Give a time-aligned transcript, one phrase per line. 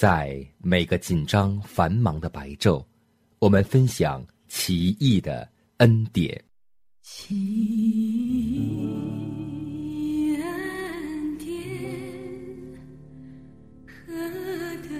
[0.00, 2.82] 在每个紧张繁忙的白昼，
[3.38, 6.42] 我们分享奇异的恩典。
[7.02, 8.72] 奇异
[10.36, 11.54] 恩典，
[14.06, 14.14] 何
[14.88, 14.90] 等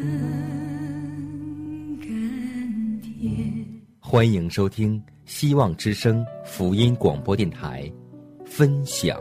[2.03, 3.65] 甘甜。
[4.01, 7.91] 欢迎收听希望之声福音广播电台，
[8.45, 9.19] 分享。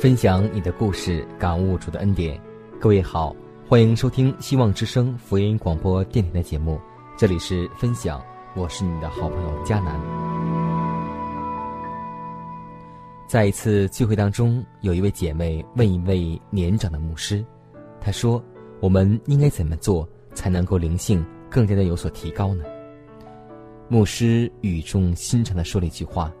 [0.00, 2.40] 分享你的故事，感悟主的恩典。
[2.80, 3.36] 各位好，
[3.68, 6.80] 欢迎收听希望之声福音广播电台的节目，
[7.18, 8.18] 这里是分享，
[8.56, 10.00] 我是你的好朋友佳南。
[13.28, 17.44] 在一次聚会当中，有一位姐妹问一位年长的牧师，
[18.00, 18.42] 她说
[18.80, 22.64] ：“我们应该怎么做才能够灵性更加的有所提高呢？”
[23.86, 26.32] 牧师语重心长的说了一句话，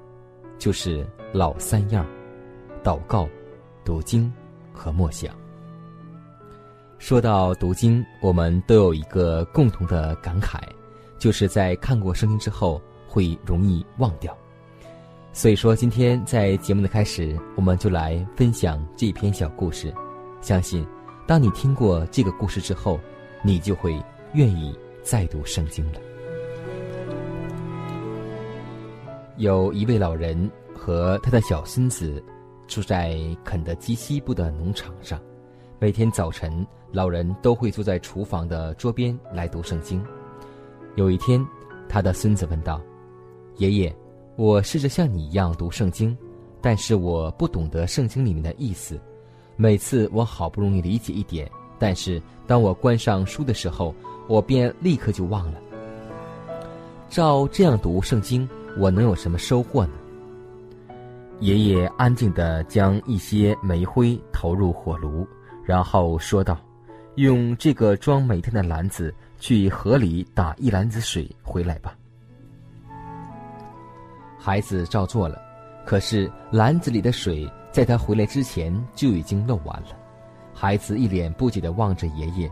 [0.56, 2.06] 就是老三样：
[2.82, 3.28] 祷告。
[3.84, 4.32] 读经
[4.72, 5.34] 和默想。
[6.98, 10.60] 说到读经，我们都有一个共同的感慨，
[11.18, 14.36] 就是在看过圣经之后会容易忘掉。
[15.32, 19.94] 所以说，今天在节目的开始，我们就来分享这篇小故事。
[20.42, 20.86] 相信，
[21.26, 23.00] 当你听过这个故事之后，
[23.42, 23.98] 你就会
[24.34, 26.00] 愿意再读圣经了。
[29.38, 32.22] 有一位老人和他的小孙子。
[32.70, 35.20] 住在肯德基西部的农场上，
[35.80, 40.00] 每天早晨，老人都会坐在厨房的桌边来读圣经。
[40.94, 41.44] 有一天，
[41.88, 42.80] 他的孙子问道
[43.58, 43.94] ：“爷爷，
[44.36, 46.16] 我试着像你一样读圣经，
[46.60, 48.96] 但是我不懂得圣经里面的意思。
[49.56, 53.92] 每次我好不容易理解一点，但是当我关上书的时候，
[54.28, 55.60] 我便立刻就忘了。
[57.08, 58.48] 照这样读圣经，
[58.78, 59.92] 我能有什么收获呢？”
[61.40, 65.26] 爷爷安静地将一些煤灰投入火炉，
[65.64, 66.58] 然后说道
[67.16, 71.96] ：“用这个装煤炭的篮子去河里打一篮子水回来吧。”
[74.38, 75.40] 孩子照做了，
[75.86, 79.96] 可是篮子里的水在他回来之前就已经漏完了。
[80.52, 82.50] 孩子一脸不解地望着爷爷，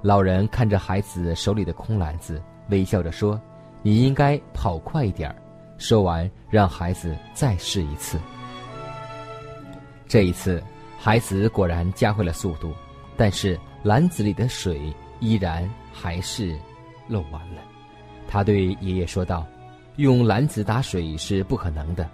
[0.00, 2.40] 老人看着孩子手里的空篮子，
[2.70, 3.40] 微笑着说
[3.82, 5.34] ：“你应该跑快一点儿。”
[5.78, 8.18] 说完，让孩子再试一次。
[10.06, 10.62] 这一次，
[10.98, 12.74] 孩子果然加快了速度，
[13.16, 16.58] 但是篮子里的水依然还是
[17.06, 17.62] 漏完了。
[18.26, 19.46] 他对爷爷说道
[19.96, 22.08] ：“用篮子打水是不可能的。”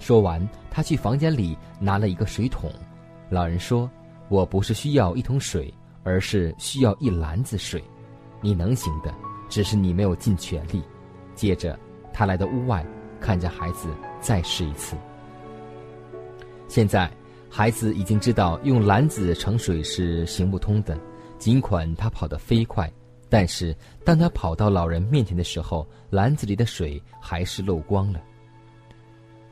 [0.00, 2.72] 说完，他去房间里拿了一个水桶。
[3.28, 3.88] 老人说
[4.28, 7.84] ：“我不是需要一桶水，而是需要一篮子水。
[8.40, 9.14] 你能行的，
[9.48, 10.82] 只是你没有尽全力。”
[11.36, 11.78] 接着，
[12.12, 12.84] 他来到屋外。
[13.20, 13.88] 看着孩子
[14.20, 14.96] 再试一次。
[16.66, 17.10] 现在，
[17.48, 20.98] 孩子已经知道用篮子盛水是行不通的。
[21.38, 22.92] 尽管他跑得飞快，
[23.28, 28.20] 但是当他跑到老人面前的时候，篮子里的水还是漏光了。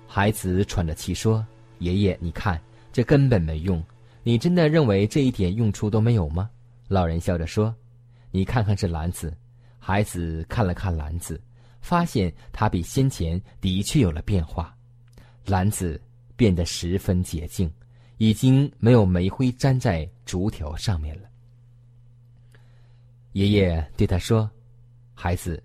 [0.07, 1.45] 孩子喘着气说
[1.81, 2.61] ：“爷爷，你看，
[2.93, 3.83] 这根本没用。
[4.23, 6.51] 你真的认为这一点用处都没有吗？”
[6.89, 7.75] 老人笑着说
[8.31, 9.35] ：“你看看这篮子。”
[9.81, 11.41] 孩子看了看篮子。
[11.89, 14.77] 发现它比先前的确有了变化，
[15.47, 15.99] 篮子
[16.37, 17.73] 变得十分洁净，
[18.19, 21.31] 已经没有煤灰粘在竹条上面了。
[23.33, 24.51] 爷爷对他说
[25.17, 25.63] ：“孩子，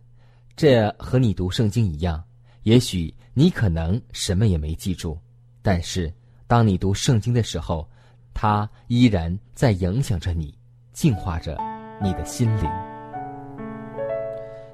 [0.55, 2.23] 这和你读圣经一样，
[2.61, 5.19] 也许你可能什么也没记住，
[5.61, 6.09] 但是
[6.47, 7.85] 当你读圣经的时候，
[8.33, 10.57] 它依然在影响着你，
[10.93, 11.57] 净化着
[12.01, 12.71] 你的心灵。”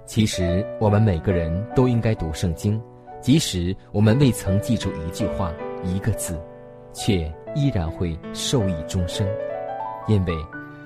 [0.09, 2.81] 其实，我们每个人都应该读圣经，
[3.21, 5.53] 即使我们未曾记住一句话、
[5.83, 6.35] 一个字，
[6.91, 9.27] 却依然会受益终生。
[10.07, 10.33] 因为，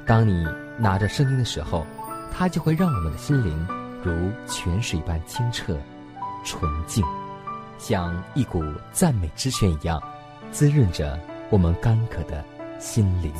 [0.05, 0.45] 当你
[0.77, 1.85] 拿着圣经的时候，
[2.33, 3.65] 它就会让我们的心灵
[4.03, 4.11] 如
[4.45, 5.73] 泉水般清澈、
[6.43, 7.01] 纯净。
[7.77, 8.61] 像一股
[8.91, 10.03] 赞美之泉一样，
[10.51, 11.17] 滋润着
[11.49, 12.43] 我们干渴的
[12.77, 13.31] 心灵。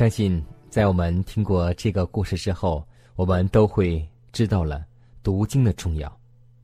[0.00, 2.82] 相信在我们听过这个故事之后，
[3.16, 4.02] 我们都会
[4.32, 4.82] 知道了
[5.22, 6.10] 读经的重要。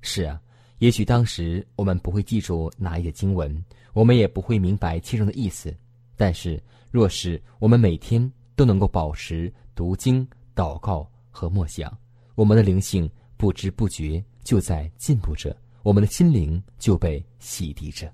[0.01, 0.41] 是啊，
[0.79, 3.63] 也许当时我们不会记住哪一节经文，
[3.93, 5.77] 我们也不会明白其中的意思。
[6.17, 6.59] 但是，
[6.91, 11.95] 若是我们每天都能够保持读经、祷告和默想，
[12.37, 18.11] 我们的灵性不知不觉就在进步着，我们的心灵就被洗涤着。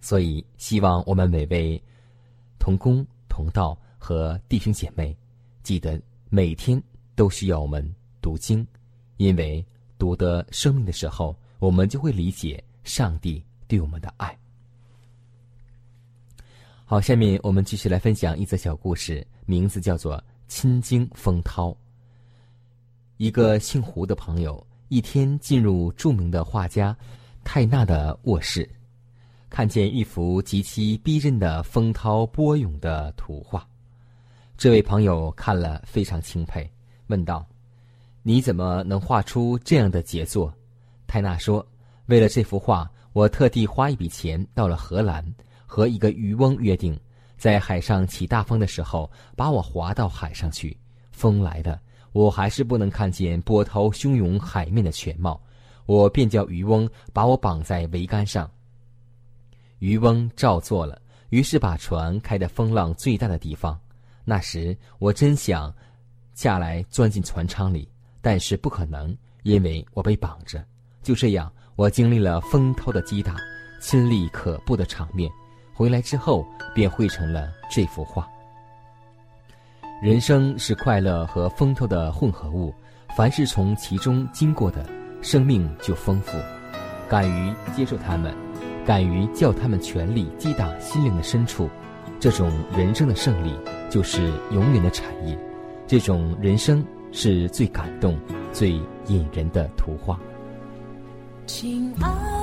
[0.00, 1.82] 所以，希望我们每位
[2.60, 5.16] 同工同道和弟兄姐妹，
[5.62, 6.82] 记得每天
[7.14, 7.82] 都需要我们
[8.20, 8.66] 读经，
[9.16, 9.64] 因为
[9.96, 11.34] 读得生命的时候。
[11.60, 14.36] 我们就会理解上帝对我们的爱。
[16.84, 21.70] 好，下面我们继续来分享一则小故事，名字叫做《亲经风涛》。
[23.16, 26.94] 一个姓胡的朋友一天进入著名的画家
[27.44, 28.68] 泰纳的卧室，
[29.48, 33.66] 看见一幅极其逼真的风涛波涌的图画。
[34.56, 36.68] 这位朋友看了非常钦佩，
[37.08, 37.44] 问道
[38.22, 40.52] ：“你怎么能画出这样的杰作？”
[41.06, 41.66] 泰纳说
[42.06, 45.24] ：“为了这幅画，我特地花一笔钱到了荷兰，
[45.66, 46.98] 和一个渔翁约定，
[47.36, 50.74] 在海上起大风的时候，把我划到海上去。
[51.10, 51.78] 风来了，
[52.12, 55.38] 我还是不能看见波涛汹涌海面的全貌。
[55.84, 58.50] 我便叫渔翁把我绑在桅杆上。
[59.80, 63.78] 渔翁照做了，于是把船开到风浪最大的地方。
[64.24, 65.74] 那时我真想
[66.34, 67.88] 下来钻进船舱里，
[68.20, 70.64] 但是不可能，因为我被绑着。”
[71.02, 73.36] 就这样，我经历了风涛的击打，
[73.80, 75.30] 亲历可怖的场面，
[75.74, 78.26] 回来之后便绘成了这幅画。
[80.02, 82.74] 人生是快乐和风头的混合物，
[83.16, 84.88] 凡是从其中经过的，
[85.20, 86.38] 生命就丰富。
[87.08, 88.34] 敢于接受他们，
[88.86, 91.68] 敢于叫他们全力击打心灵的深处，
[92.18, 93.54] 这种人生的胜利
[93.94, 94.20] 就是
[94.50, 95.38] 永远的产业。
[95.86, 98.18] 这种人生是最感动、
[98.52, 98.70] 最
[99.06, 100.18] 引人的图画。
[101.46, 102.33] 亲爱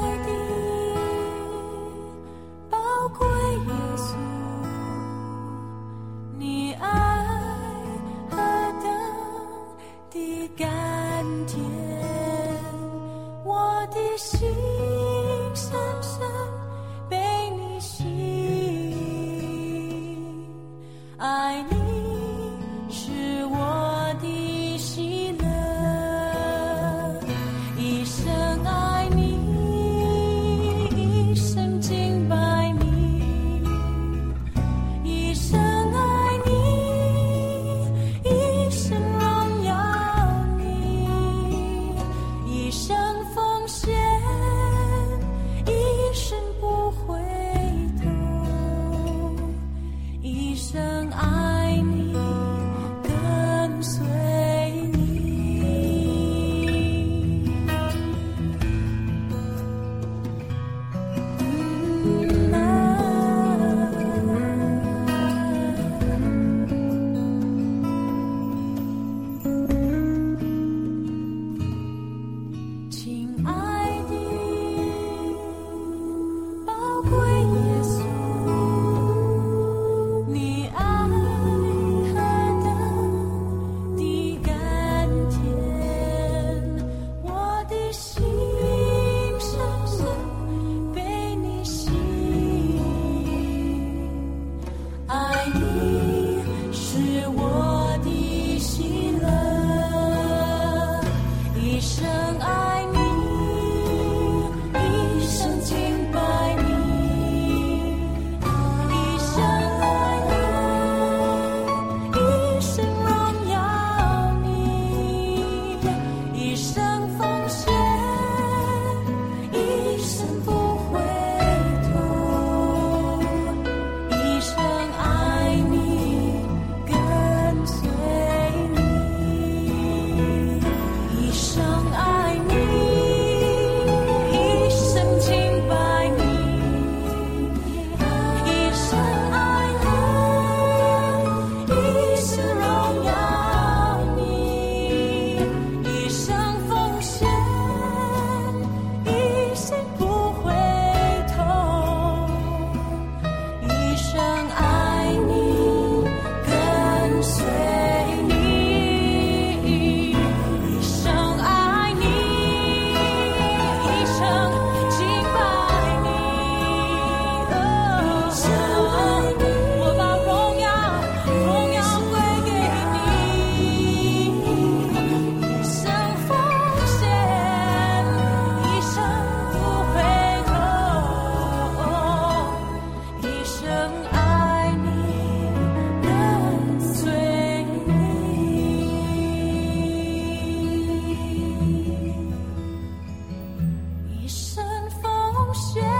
[195.53, 195.90] 雪，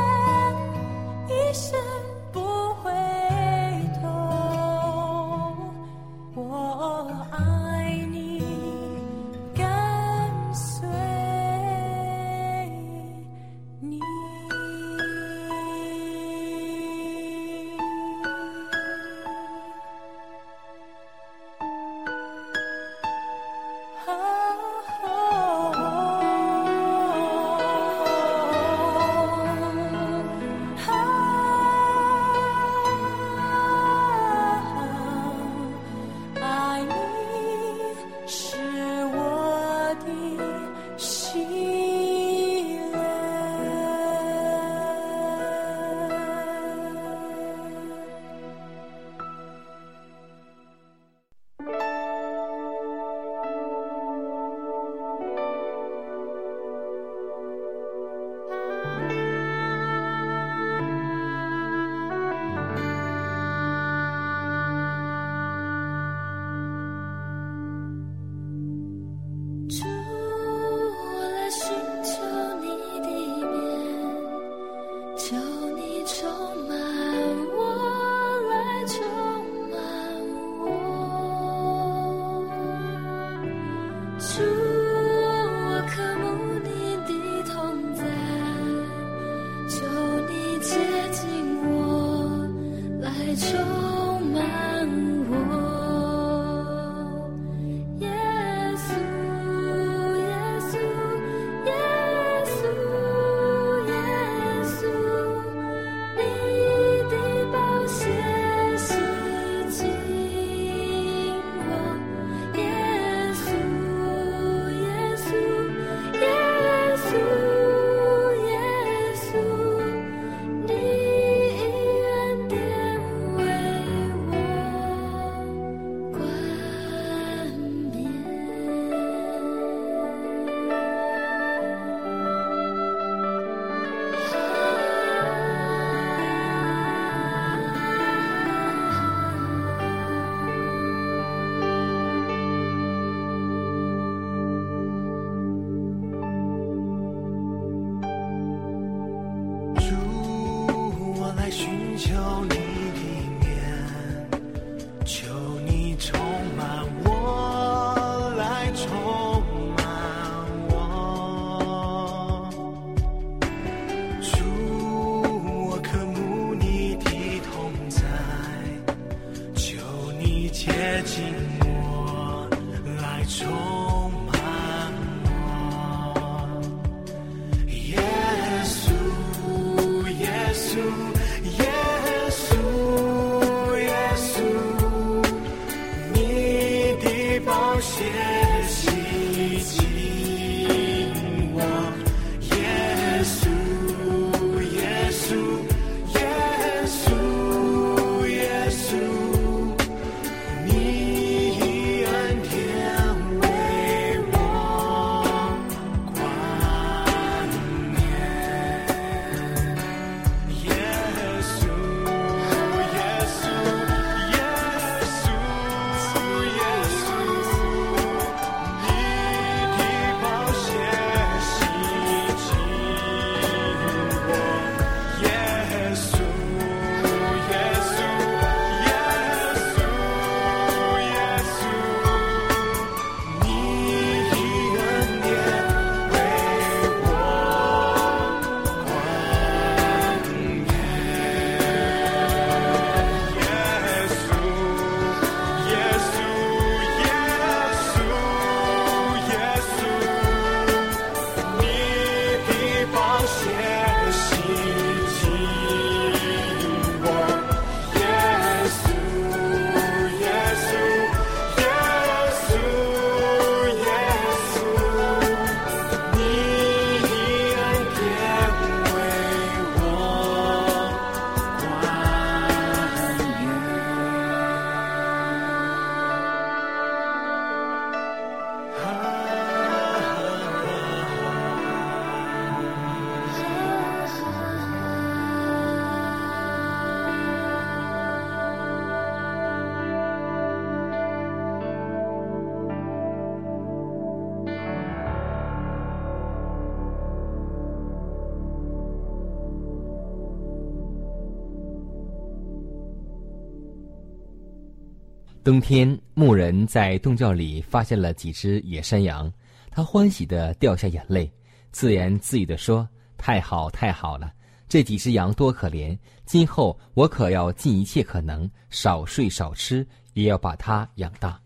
[305.44, 309.32] 冬天，牧人在洞窖里发现了几只野山羊，
[309.72, 311.32] 他欢喜的掉下眼泪，
[311.72, 314.32] 自言自语的说：“太好，太好了！
[314.70, 321.42] 这几只羊多可怜，今后我可要尽一切可能，少睡少吃，也要把它养大。”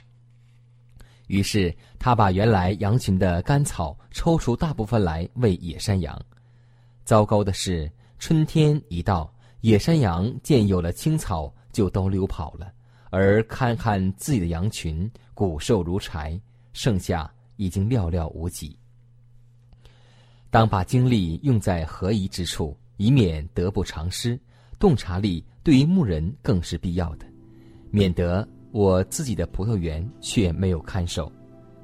[1.27, 6.21] 于是，他把原来羊群的干草抽出大部分来喂野山羊。
[7.05, 12.73] 糟糕的是，春天一到，野山羊见有了青草，就都溜跑了。
[13.10, 16.39] 而看看自己的羊群，骨瘦如柴，
[16.74, 18.78] 剩下已经寥寥无几。
[20.50, 24.39] 当把精力用在合宜之处，以免得不偿失，
[24.80, 27.26] 洞察力对于牧人更是必要的，
[27.91, 31.32] 免得我自己的葡萄园却没有看守。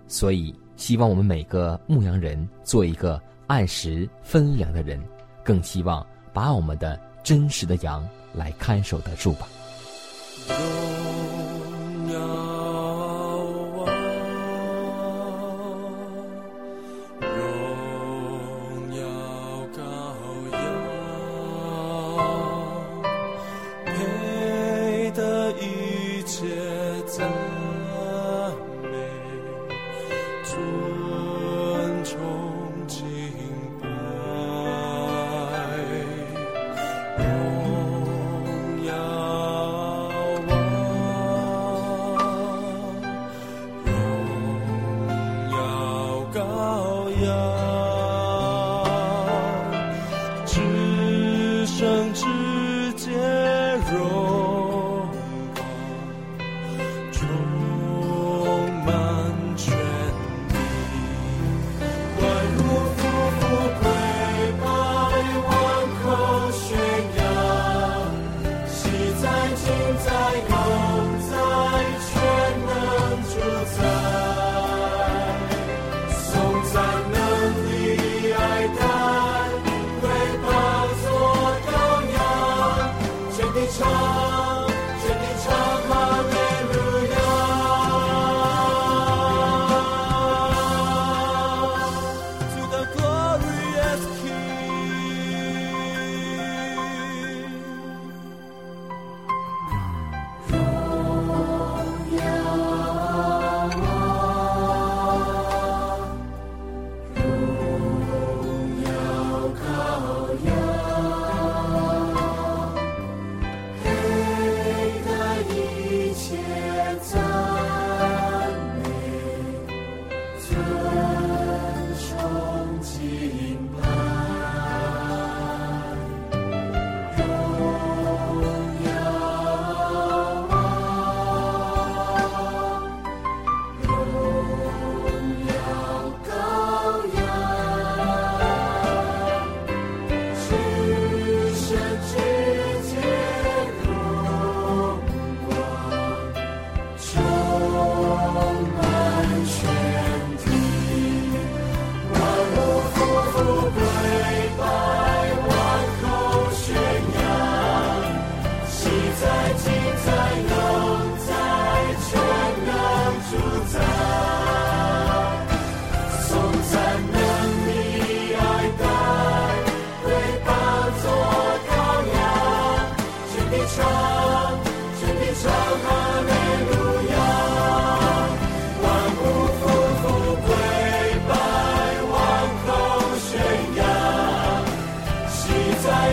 [0.08, 5.02] 所以，希望我们每个牧羊人做一个按时分粮的人，
[5.44, 9.48] 更希望把我们的真实的羊来看守得住吧。
[10.58, 11.41] go.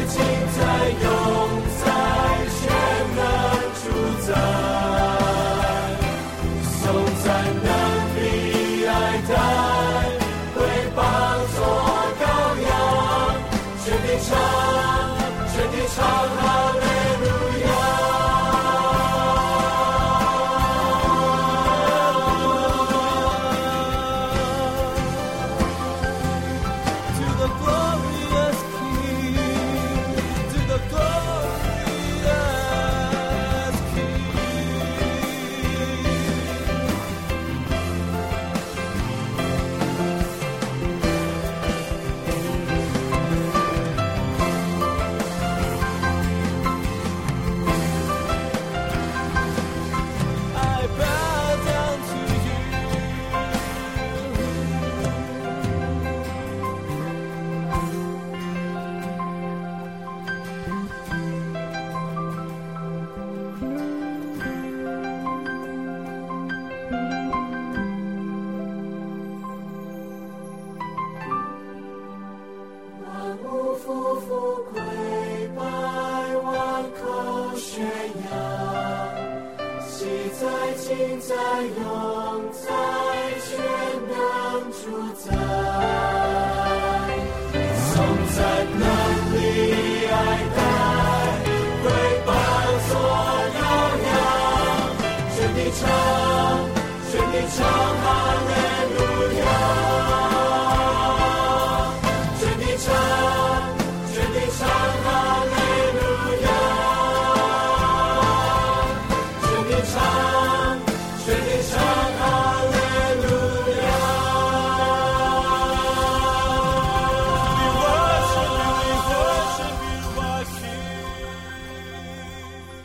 [0.06, 0.37] 在、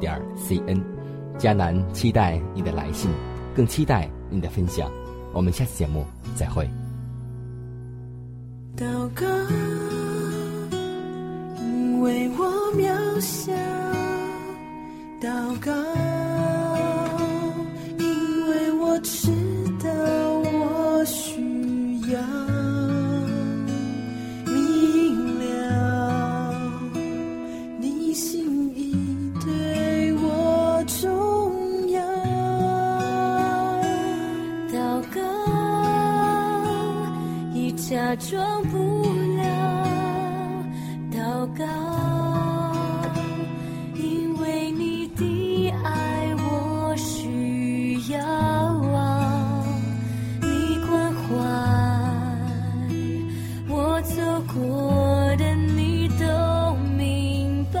[0.00, 0.82] 点 c n，
[1.38, 3.10] 迦南期待你的来信，
[3.54, 4.90] 更期待你的分享。
[5.32, 6.04] 我们下次节目
[6.34, 6.68] 再会。
[8.76, 9.26] 祷告，
[11.60, 13.52] 因为我渺小；
[15.20, 15.30] 祷
[15.60, 15.72] 告，
[38.18, 39.04] 装不
[39.36, 39.44] 了。
[41.12, 41.18] 祷
[41.56, 41.64] 告，
[43.94, 49.64] 因为你的爱我需要啊，
[50.40, 51.26] 你关怀
[53.68, 54.14] 我走
[54.52, 57.80] 过的，你都明白。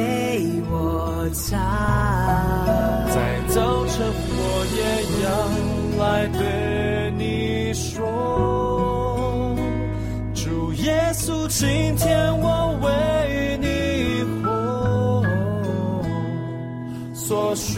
[17.31, 17.70] 所需